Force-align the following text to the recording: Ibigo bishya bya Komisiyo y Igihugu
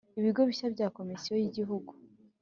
Ibigo 0.19 0.41
bishya 0.49 0.67
bya 0.75 0.87
Komisiyo 0.97 1.33
y 1.37 1.45
Igihugu 1.49 1.91